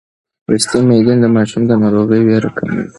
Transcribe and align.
لوستې 0.49 0.79
میندې 0.87 1.13
د 1.23 1.25
ماشوم 1.35 1.61
د 1.67 1.71
ناروغۍ 1.83 2.21
وېره 2.23 2.49
کموي. 2.57 2.85